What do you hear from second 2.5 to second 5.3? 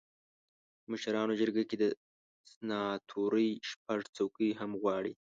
سناتورۍ شپږ څوکۍ هم غواړي.